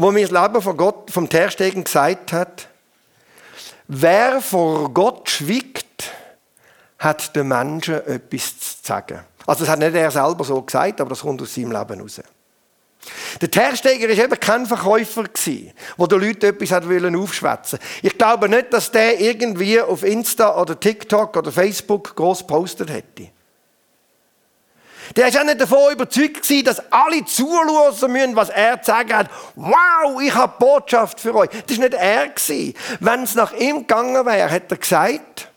wo 0.00 0.10
mir 0.10 0.26
das 0.26 0.42
Leben 0.42 0.62
von 0.62 0.76
Gott, 0.76 1.10
vom 1.10 1.28
Terstegen 1.28 1.84
gesagt 1.84 2.32
hat, 2.32 2.68
wer 3.86 4.40
vor 4.40 4.92
Gott 4.94 5.28
schwiegt, 5.28 6.10
hat 6.98 7.34
den 7.36 7.48
Menschen 7.48 8.06
etwas 8.06 8.58
zu 8.58 8.76
sagen. 8.82 9.20
Also 9.46 9.64
das 9.64 9.72
hat 9.72 9.78
nicht 9.78 9.94
er 9.94 10.10
selber 10.10 10.44
so 10.44 10.60
gesagt, 10.62 11.00
aber 11.00 11.10
das 11.10 11.20
kommt 11.20 11.42
aus 11.42 11.54
seinem 11.54 11.72
Leben 11.72 11.96
heraus. 11.96 12.20
Der 13.40 13.50
Tersteger 13.50 14.08
war 14.08 14.24
eben 14.24 14.40
kein 14.40 14.66
Verkäufer, 14.66 15.24
der 15.24 16.06
den 16.06 16.20
Leuten 16.20 16.46
etwas 16.46 16.72
aufschwätzen 16.72 17.78
wollte. 17.78 17.78
Ich 18.02 18.18
glaube 18.18 18.48
nicht, 18.48 18.72
dass 18.72 18.90
der 18.90 19.18
irgendwie 19.20 19.80
auf 19.80 20.02
Insta 20.02 20.60
oder 20.60 20.78
TikTok 20.78 21.36
oder 21.36 21.50
Facebook 21.50 22.14
groß 22.14 22.40
gepostet 22.40 22.90
hätte. 22.90 23.30
Der 25.16 25.32
war 25.32 25.40
auch 25.40 25.44
nicht 25.44 25.60
davon 25.60 25.92
überzeugt, 25.92 26.66
dass 26.66 26.92
alle 26.92 27.24
zuhören 27.24 28.12
müssen, 28.12 28.36
was 28.36 28.48
er 28.50 28.80
zu 28.80 28.92
sagen 28.92 29.14
hat. 29.14 29.30
Wow, 29.56 30.20
ich 30.22 30.34
habe 30.34 30.54
Botschaft 30.58 31.20
für 31.20 31.34
euch. 31.34 31.50
Das 31.66 31.78
war 31.78 31.88
nicht 31.88 31.94
er. 31.94 32.30
Wenn 33.00 33.22
es 33.24 33.34
nach 33.34 33.52
ihm 33.52 33.80
gegangen 33.80 34.24
wäre, 34.24 34.50
hat 34.50 34.70
er 34.70 34.76
gesagt, 34.76 35.48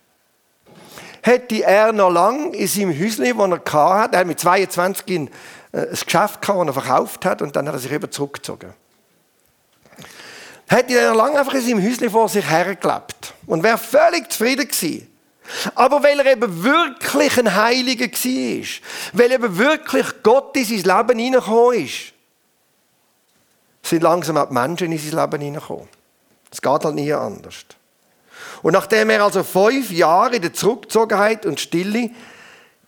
hätte 1.21 1.63
er 1.63 1.93
noch 1.93 2.09
lange 2.09 2.55
in 2.55 2.67
seinem 2.67 2.99
Häuschen, 2.99 3.23
das 3.49 3.73
er 3.73 3.89
hatte, 3.95 4.15
er 4.15 4.19
hat 4.19 4.27
mit 4.27 4.39
22 4.39 5.07
in 5.07 5.27
äh, 5.71 5.81
ein 5.81 5.89
Geschäft 5.91 6.41
gehabt, 6.41 6.59
das 6.59 6.67
er 6.67 6.73
verkauft 6.73 7.25
hat 7.25 7.41
und 7.41 7.55
dann 7.55 7.67
hat 7.67 7.75
er 7.75 7.79
sich 7.79 7.91
eben 7.91 8.11
zurückgezogen. 8.11 8.73
Hätte 10.67 10.97
er 10.97 11.13
lange 11.13 11.39
einfach 11.39 11.53
in 11.53 11.61
seinem 11.61 11.83
Häuschen 11.83 12.09
vor 12.09 12.27
sich 12.27 12.49
hergelebt 12.49 13.33
und 13.45 13.63
wäre 13.63 13.77
völlig 13.77 14.31
zufrieden 14.31 14.67
gewesen. 14.67 15.12
Aber 15.75 16.03
weil 16.03 16.19
er 16.19 16.31
eben 16.33 16.63
wirklich 16.63 17.37
ein 17.37 17.53
Heiliger 17.55 18.05
war, 18.05 18.65
weil 19.13 19.31
eben 19.31 19.57
wirklich 19.57 20.07
Gott 20.23 20.55
in 20.55 20.65
sein 20.65 20.97
Leben 20.97 21.19
hineingekommen 21.19 21.85
ist, 21.85 22.13
sind 23.83 24.03
langsam 24.03 24.37
auch 24.37 24.47
die 24.47 24.53
Menschen 24.53 24.91
in 24.91 24.97
sein 24.97 25.19
Leben 25.19 25.41
hineingekommen. 25.41 25.89
Es 26.51 26.61
geht 26.61 26.85
halt 26.85 26.95
nie 26.95 27.11
anders. 27.11 27.65
Und 28.61 28.73
nachdem 28.73 29.09
er 29.09 29.23
also 29.23 29.43
fünf 29.43 29.91
Jahre 29.91 30.37
in 30.37 30.41
der 30.41 30.53
Zurückgezogenheit 30.53 31.45
und 31.45 31.59
Stille 31.59 32.11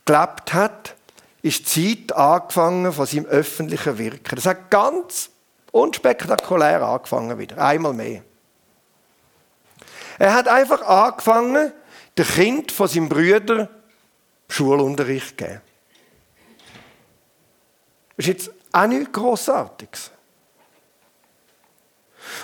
gelebt 0.04 0.54
hat, 0.54 0.94
ist 1.42 1.76
die 1.76 2.06
Zeit 2.06 2.16
angefangen 2.16 2.92
von 2.92 3.06
seinem 3.06 3.26
öffentlichen 3.26 3.98
Wirken. 3.98 4.36
Das 4.36 4.46
hat 4.46 4.70
ganz 4.70 5.30
unspektakulär 5.70 6.82
angefangen 6.82 7.38
wieder, 7.38 7.58
einmal 7.58 7.92
mehr. 7.92 8.22
Er 10.18 10.32
hat 10.32 10.48
einfach 10.48 10.82
angefangen, 10.82 11.72
dem 12.18 12.26
Kind 12.26 12.72
von 12.72 12.88
seinem 12.88 13.08
Brüder 13.08 13.68
Schulunterricht 14.48 15.36
geben. 15.36 15.60
Das 18.16 18.26
ist 18.26 18.26
jetzt 18.26 18.50
auch 18.72 18.86
nichts 18.86 19.12
Grossartiges. 19.12 20.10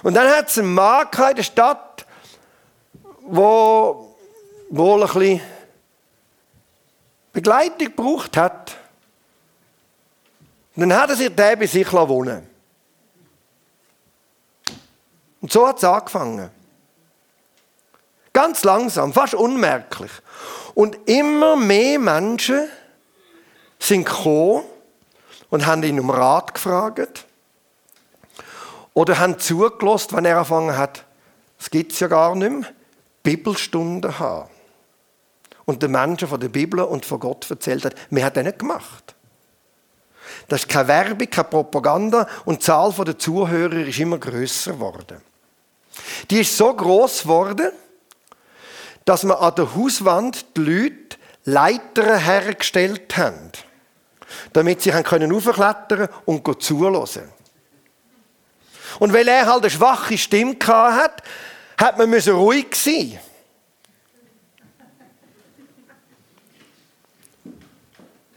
Und 0.03 0.15
dann 0.15 0.29
hat 0.29 0.49
es 0.49 0.59
einen 0.59 0.75
Mann 0.75 1.07
in 1.31 1.37
der 1.37 1.43
Stadt, 1.43 2.07
wo 3.23 4.17
wohl 4.71 5.03
ein 5.03 5.13
bisschen 5.13 5.41
Begleitung 7.33 7.79
gebraucht 7.79 8.37
hat. 8.37 8.77
Und 10.75 10.89
dann 10.89 10.95
hat 10.95 11.11
er 11.11 11.17
sich 11.17 11.35
der 11.35 11.57
bei 11.57 11.67
sich 11.67 11.93
wohnen 11.93 12.49
Und 15.41 15.53
so 15.53 15.67
hat 15.67 15.79
es 15.79 15.85
angefangen. 15.85 16.51
Ganz 18.33 18.65
langsam, 18.65 19.13
fast 19.13 19.35
unmerklich. 19.35 20.11
Und 20.75 20.97
immer 21.07 21.57
mehr 21.57 21.99
Menschen 21.99 22.69
sind 23.79 24.07
gekommen 24.07 24.63
und 25.51 25.67
haben 25.67 25.83
ihn 25.83 26.01
um 26.01 26.09
Rat 26.09 26.55
gefragt. 26.55 27.27
Oder 28.95 29.19
haben 29.19 29.39
zugelassen, 29.39 30.17
wenn 30.17 30.25
er 30.25 30.37
angefangen 30.37 30.77
hat, 30.77 31.05
das 31.59 31.71
gibt 31.71 31.93
es 31.93 32.01
ja 32.01 32.09
gar 32.09 32.35
nicht 32.35 32.51
mehr, 32.51 32.69
Bibelstunden 33.23 34.19
haben. 34.19 34.49
Und 35.65 35.83
den 35.83 35.93
Menschen 35.93 36.29
von 36.29 36.41
der 36.41 36.49
Bibel 36.49 36.81
und 36.81 37.07
von 37.07 37.21
Gott 37.21 37.49
erzählt 37.51 37.85
hat, 37.85 37.95
wir 38.11 38.25
haben 38.25 38.35
das 38.35 38.45
nicht 38.45 38.59
gemacht. 38.59 39.15
Das 40.49 40.63
ist 40.63 40.69
keine 40.69 40.89
Werbung, 40.89 41.31
keine 41.31 41.49
Propaganda 41.49 42.27
und 42.45 42.57
die 42.57 42.65
Zahl 42.65 42.93
der 42.93 43.19
Zuhörer 43.19 43.87
ist 43.87 43.99
immer 43.99 44.19
größer 44.19 44.73
geworden. 44.73 45.21
Die 46.31 46.41
ist 46.41 46.57
so 46.57 46.75
groß 46.75 47.23
geworden, 47.23 47.71
dass 49.05 49.25
man 49.25 49.37
an 49.39 49.55
der 49.55 49.75
Hauswand 49.75 50.57
die 50.57 50.61
Leute 50.61 51.17
Leitern 51.45 52.19
hergestellt 52.19 53.17
haben, 53.17 53.51
damit 54.53 54.83
sie 54.83 54.91
können 54.91 55.33
aufklettern 55.33 56.09
und 56.25 56.63
zulassen. 56.63 57.29
Und 58.99 59.13
weil 59.13 59.27
er 59.27 59.47
halt 59.47 59.63
eine 59.63 59.71
schwache 59.71 60.17
Stimme 60.19 60.57
hatte, 60.67 61.25
hat 61.79 61.99
man 61.99 62.11
ruhig 62.29 62.75
sein. 62.75 63.19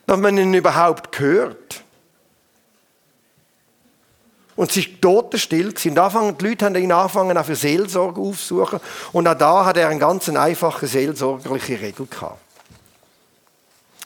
Dass 0.07 0.19
man 0.19 0.37
ihn 0.37 0.53
überhaupt 0.53 1.19
hört. 1.19 1.64
Und 4.55 4.75
es 4.75 4.77
war 4.77 5.01
totenstill. 5.01 5.73
Und 5.85 5.99
anfangen, 5.99 6.37
die 6.37 6.47
Leute 6.47 6.65
haben 6.65 6.75
ihn 6.75 6.91
angefangen, 6.91 7.37
auch 7.37 7.45
für 7.45 7.55
Seelsorge 7.55 8.21
aufzusuchen. 8.21 8.79
Und 9.11 9.27
auch 9.27 9.35
da 9.35 9.65
hat 9.65 9.77
er 9.77 9.89
eine 9.89 9.99
ganz 9.99 10.29
einfache 10.29 10.87
seelsorgerliche 10.87 11.79
Regel 11.81 12.07
gehabt. 12.07 12.39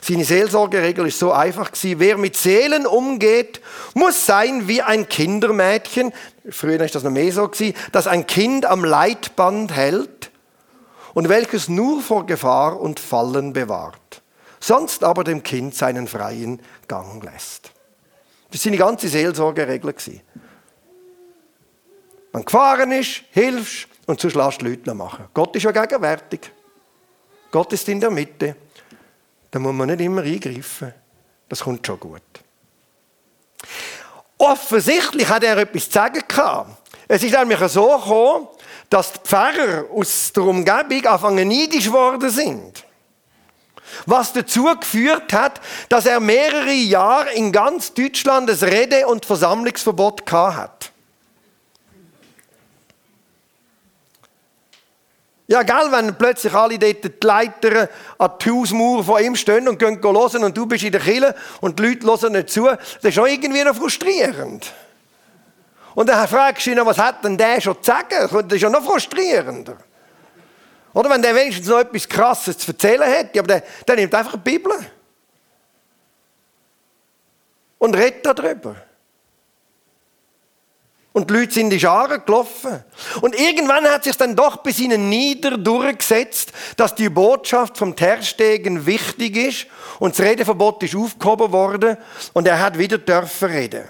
Seine 0.01 0.23
Seelsorgeregel 0.23 1.07
ist 1.07 1.19
so 1.19 1.31
einfach 1.33 1.71
gewesen. 1.71 1.99
Wer 1.99 2.17
mit 2.17 2.37
Seelen 2.37 2.87
umgeht, 2.87 3.61
muss 3.93 4.25
sein 4.25 4.67
wie 4.67 4.81
ein 4.81 5.07
Kindermädchen. 5.09 6.13
Früher 6.49 6.79
ist 6.81 6.95
das 6.95 7.03
noch 7.03 7.11
mehr 7.11 7.31
so 7.31 7.47
gewesen, 7.47 7.75
das 7.91 8.07
ein 8.07 8.25
Kind 8.25 8.65
am 8.65 8.83
Leitband 8.83 9.75
hält 9.75 10.31
und 11.13 11.29
welches 11.29 11.67
nur 11.67 12.01
vor 12.01 12.25
Gefahr 12.25 12.79
und 12.79 12.99
Fallen 12.99 13.53
bewahrt. 13.53 14.21
Sonst 14.59 15.03
aber 15.03 15.23
dem 15.23 15.43
Kind 15.43 15.75
seinen 15.75 16.07
freien 16.07 16.61
Gang 16.87 17.23
lässt. 17.23 17.71
Das 18.51 18.61
sind 18.61 18.73
die 18.73 18.77
ganze 18.77 19.07
Seelsorgeregel. 19.07 19.93
Wenn 22.31 22.45
gefahren 22.45 22.91
ist, 22.91 23.23
hilfst 23.31 23.87
und 24.05 24.19
sonst 24.19 24.35
lässt 24.35 24.61
die 24.61 24.65
Leute 24.65 24.93
machen. 24.93 25.27
Gott 25.33 25.55
ist 25.55 25.63
ja 25.63 25.71
gegenwärtig. 25.71 26.51
Gott 27.51 27.73
ist 27.73 27.87
in 27.89 27.99
der 27.99 28.11
Mitte. 28.11 28.55
Da 29.51 29.59
muss 29.59 29.73
man 29.73 29.87
nicht 29.87 30.01
immer 30.01 30.21
eingreifen. 30.21 30.93
Das 31.47 31.61
kommt 31.61 31.85
schon 31.85 31.99
gut. 31.99 32.21
Offensichtlich 34.37 35.27
hat 35.27 35.43
er 35.43 35.57
etwas 35.57 35.85
zu 35.85 35.91
sagen. 35.91 36.23
Es 37.07 37.23
ist 37.23 37.33
nämlich 37.33 37.59
so 37.71 37.97
gekommen, 37.97 38.47
dass 38.89 39.13
die 39.13 39.19
Pfarrer 39.23 39.85
aus 39.91 40.31
der 40.31 40.43
Umgebung 40.43 41.05
anfangen 41.05 41.47
neidisch 41.47 41.85
geworden 41.85 42.29
sind. 42.29 42.85
Was 44.05 44.33
dazu 44.33 44.65
geführt 44.79 45.33
hat, 45.33 45.61
dass 45.89 46.05
er 46.05 46.19
mehrere 46.19 46.73
Jahre 46.73 47.31
in 47.33 47.51
ganz 47.51 47.93
Deutschland 47.93 48.49
das 48.49 48.63
Rede- 48.63 49.07
und 49.07 49.25
Versammlungsverbot 49.25 50.25
gehabt 50.25 50.57
hat. 50.57 50.91
Ja, 55.49 55.63
gell, 55.63 55.91
wenn 55.91 56.15
plötzlich 56.15 56.53
alle 56.53 56.77
dort 56.77 57.03
die 57.03 57.11
Leiter 57.25 57.89
an 58.19 58.31
die 58.39 58.51
Hausmauer 58.51 59.03
von 59.03 59.23
ihm 59.23 59.35
stehen 59.35 59.67
und 59.67 59.79
gehen 59.79 59.99
hören 59.99 60.43
und 60.43 60.55
du 60.55 60.67
bist 60.67 60.83
in 60.83 60.91
der 60.91 61.01
Kille 61.01 61.33
und 61.59 61.79
die 61.79 61.83
Leute 61.83 62.05
hören 62.05 62.33
nicht 62.33 62.51
zu, 62.51 62.65
das 62.65 62.79
ist 63.01 63.15
schon 63.15 63.25
irgendwie 63.25 63.63
noch 63.63 63.75
frustrierend. 63.75 64.71
Und 65.95 66.07
dann 66.07 66.27
fragst 66.27 66.67
du 66.67 66.71
ihn, 66.71 66.85
was 66.85 66.99
hat 66.99 67.23
denn 67.23 67.35
der 67.35 67.59
schon 67.59 67.81
zu 67.81 67.91
sagen? 67.91 68.29
Das 68.31 68.55
ist 68.55 68.61
ja 68.61 68.69
noch 68.69 68.83
frustrierender. 68.83 69.77
Oder 70.93 71.09
wenn 71.09 71.21
der 71.21 71.35
wenigstens 71.35 71.67
noch 71.67 71.79
etwas 71.79 72.07
Krasses 72.07 72.57
zu 72.57 72.71
erzählen 72.71 73.09
hätte, 73.09 73.39
aber 73.39 73.47
der, 73.47 73.63
der 73.87 73.95
nimmt 73.95 74.15
einfach 74.15 74.33
die 74.33 74.51
Bibel 74.51 74.73
und 77.77 77.95
redet 77.95 78.25
darüber. 78.25 78.75
Und 81.11 81.29
die 81.29 81.33
Leute 81.33 81.53
sind 81.53 81.63
in 81.65 81.69
die 81.71 81.79
Scharen 81.79 82.23
gelaufen. 82.23 82.83
Und 83.21 83.37
irgendwann 83.37 83.83
hat 83.85 84.03
sich 84.03 84.15
dann 84.15 84.35
doch 84.35 84.57
bis 84.57 84.79
ihnen 84.79 85.09
nieder 85.09 85.57
durchgesetzt, 85.57 86.53
dass 86.77 86.95
die 86.95 87.09
Botschaft 87.09 87.77
vom 87.77 87.95
Terstegen 87.95 88.85
wichtig 88.85 89.35
ist 89.35 89.67
und 89.99 90.17
das 90.17 90.25
Redeverbot 90.25 90.83
ist 90.83 90.95
aufgehoben 90.95 91.51
worden 91.51 91.97
und 92.33 92.47
er 92.47 92.59
hat 92.59 92.77
wieder 92.77 92.99
dürfen 92.99 93.49
reden. 93.49 93.83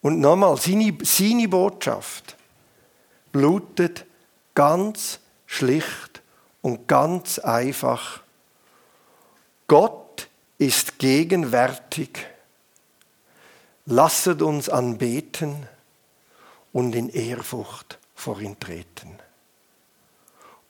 Und 0.00 0.20
nochmal, 0.20 0.56
seine, 0.56 0.96
seine 1.02 1.48
Botschaft 1.48 2.37
blutet 3.32 4.04
ganz 4.54 5.20
schlicht 5.46 6.22
und 6.62 6.88
ganz 6.88 7.38
einfach. 7.38 8.22
Gott 9.66 10.28
ist 10.58 10.98
gegenwärtig 10.98 12.26
Lasset 13.90 14.42
uns 14.42 14.68
anbeten 14.68 15.66
und 16.74 16.94
in 16.94 17.08
Ehrfurcht 17.08 17.98
vor 18.14 18.38
ihn 18.38 18.60
treten. 18.60 19.18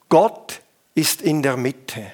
Gott 0.08 0.62
ist 0.94 1.22
in 1.22 1.42
der 1.42 1.56
Mitte. 1.56 2.12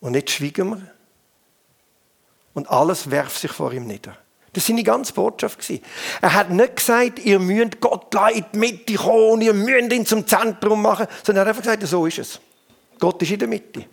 Und 0.00 0.14
jetzt 0.14 0.32
schwiegen 0.32 0.70
wir. 0.70 0.94
Und 2.52 2.68
alles 2.68 3.10
werft 3.10 3.38
sich 3.38 3.52
vor 3.52 3.72
ihm 3.72 3.86
nieder. 3.86 4.18
Das 4.52 4.64
war 4.64 4.68
seine 4.68 4.84
ganze 4.84 5.14
Botschaft. 5.14 5.58
Er 6.20 6.34
hat 6.34 6.50
nicht 6.50 6.76
gesagt, 6.76 7.18
ihr 7.20 7.38
müsst 7.38 7.80
Gott 7.80 8.14
in 8.34 8.44
die 8.52 8.58
Mitte 8.58 8.94
kommen 8.94 9.40
ihr 9.40 9.54
müsst 9.54 9.92
ihn 9.92 10.04
zum 10.04 10.26
Zentrum 10.26 10.82
machen, 10.82 11.06
sondern 11.22 11.46
er 11.46 11.48
hat 11.54 11.56
einfach 11.56 11.62
gesagt, 11.62 11.86
so 11.86 12.06
ist 12.06 12.18
es. 12.18 12.40
Gott 12.98 13.20
ist 13.22 13.30
in 13.30 13.38
der 13.38 13.48
Mitte. 13.48 13.86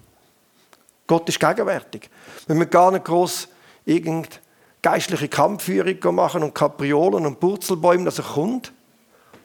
Gott 1.07 1.27
ist 1.29 1.39
gegenwärtig. 1.39 2.09
Wir 2.45 2.55
müssen 2.55 2.69
gar 2.69 2.91
nicht 2.91 3.05
groß 3.05 3.47
irgend 3.85 4.41
geistliche 4.81 5.27
Kampfführung 5.27 6.15
machen 6.15 6.43
und 6.43 6.53
Kapriolen 6.53 7.25
und 7.25 7.39
Purzelbäume, 7.39 8.05
dass 8.05 8.19
er 8.19 8.25
kommt. 8.25 8.71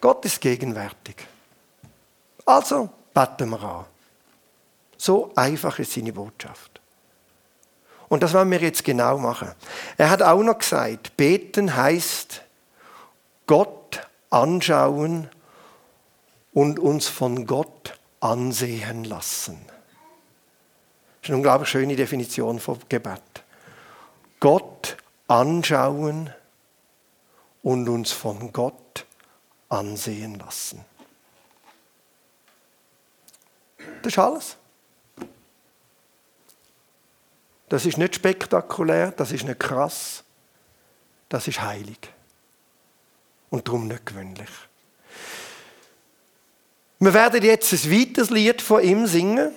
Gott 0.01 0.25
ist 0.25 0.41
gegenwärtig. 0.41 1.17
Also 2.45 2.91
beten 3.15 3.51
wir 3.51 3.63
an. 3.63 3.85
So 4.97 5.33
einfach 5.35 5.79
ist 5.79 5.93
seine 5.93 6.13
Botschaft. 6.13 6.74
Und 8.09 8.23
das 8.23 8.35
wollen 8.35 8.51
wir 8.51 8.61
jetzt 8.61 8.85
genau 8.85 9.19
machen. 9.19 9.53
Er 9.97 10.11
hat 10.11 10.23
auch 10.23 10.43
noch 10.43 10.59
gesagt, 10.59 11.17
beten 11.17 11.75
heißt 11.75 12.43
Gott 13.47 14.07
anschauen 14.31 15.29
und 16.53 16.79
uns 16.79 17.09
von 17.09 17.47
Gott 17.47 17.99
ansehen 18.21 19.05
lassen. 19.05 19.59
Das 19.67 21.23
ist 21.23 21.29
eine 21.31 21.37
unglaublich 21.37 21.69
schöne 21.69 21.97
Definition 21.97 22.61
von 22.61 22.79
Gebet. 22.89 23.21
Gott 24.41 24.97
anschauen 25.27 26.31
und 27.63 27.89
uns 27.89 28.13
von 28.13 28.53
Gott 28.53 29.07
ansehen 29.69 30.39
lassen. 30.39 30.85
Das 34.03 34.13
ist 34.13 34.19
alles. 34.19 34.57
Das 37.69 37.87
ist 37.87 37.99
nicht 37.99 38.15
spektakulär, 38.15 39.13
das 39.13 39.33
ist 39.33 39.45
nicht 39.45 39.59
krass, 39.59 40.23
das 41.29 41.49
ist 41.49 41.63
heilig. 41.63 41.99
Und 43.51 43.67
darum 43.67 43.89
nicht 43.89 44.07
gewöhnlich. 44.07 44.49
Wir 46.99 47.15
werden 47.15 47.43
jetzt 47.43 47.73
ein 47.73 47.91
weiteres 47.91 48.31
Lied 48.31 48.63
von 48.63 48.83
ihm 48.83 49.07
singen. 49.07 49.53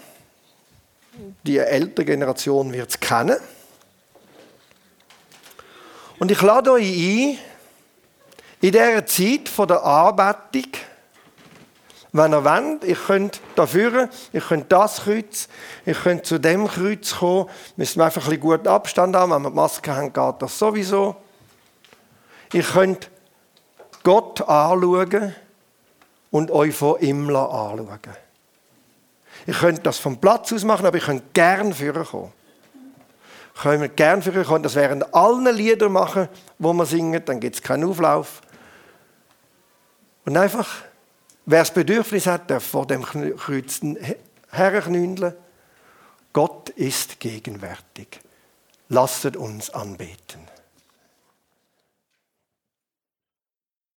Die 1.44 1.58
ältere 1.58 2.06
Generation 2.06 2.74
wird 2.74 2.90
es 2.90 3.00
kennen. 3.00 3.38
Und 6.20 6.32
ich 6.32 6.42
lade 6.42 6.72
euch 6.72 6.84
ein, 6.84 7.38
in 8.60 8.72
dieser 8.72 9.06
Zeit 9.06 9.70
der 9.70 9.84
Anbetung, 9.84 10.72
wenn 12.14 12.34
ihr 12.34 12.44
wollt, 12.44 12.84
ihr 12.84 12.96
könnt 12.96 13.42
dafür, 13.56 14.10
ihr 14.34 14.42
könnt 14.42 14.72
das 14.72 15.02
Kreuz, 15.02 15.50
ihr 15.86 15.94
könnt 15.94 16.26
zu 16.26 16.40
dem 16.40 16.68
Kreuz 16.68 17.16
kommen, 17.18 17.50
müssen 17.76 18.00
wir 18.00 18.06
einfach 18.06 18.24
ein 18.24 18.30
bisschen 18.30 18.42
gut 18.42 18.68
Abstand 18.68 19.16
haben, 19.16 19.32
wenn 19.32 19.42
wir 19.42 19.50
die 19.50 19.56
Maske 19.56 19.96
haben, 19.96 20.14
geht 20.14 20.42
das 20.42 20.58
sowieso. 20.58 21.16
Ihr 22.54 22.64
könnt 22.64 23.10
Gott 24.04 24.42
anschauen 24.42 25.36
und 26.32 26.52
euch 26.52 26.74
von 26.74 27.00
ihm 27.02 27.28
anschauen. 27.30 28.00
Ihr 29.46 29.54
könnt 29.54 29.86
das 29.86 29.98
vom 29.98 30.18
Platz 30.18 30.52
aus 30.54 30.64
machen, 30.64 30.86
aber 30.86 30.98
ihr 30.98 31.04
könnt 31.04 31.34
gern 31.34 31.74
kommen. 31.74 32.32
Können 33.62 33.82
wir 33.82 33.90
gern 33.90 34.22
kommen. 34.46 34.64
Das 34.64 34.76
während 34.76 35.14
allen 35.14 35.54
Lieder 35.56 35.90
machen, 35.90 36.28
wo 36.60 36.74
wir 36.74 36.86
singen, 36.86 37.24
dann 37.26 37.40
gibt 37.40 37.56
es 37.56 37.62
keinen 37.62 37.86
Auflauf. 37.86 38.42
Und 40.26 40.38
einfach, 40.38 40.68
wer 41.48 41.60
das 41.60 41.74
Bedürfnis 41.74 42.28
hat, 42.28 42.52
darf 42.52 42.64
vor 42.64 42.86
dem 42.86 43.02
Kreuz 43.02 43.82
herknündeln. 44.52 45.34
Gott 46.34 46.70
ist 46.70 47.20
gegenwärtig. 47.20 48.20
Lasset 48.90 49.36
uns 49.36 49.72
anbeten. 49.72 50.42